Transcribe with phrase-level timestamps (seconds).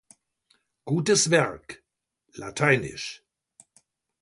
[0.83, 1.83] Gutes Werk,
[2.35, 2.59] lat.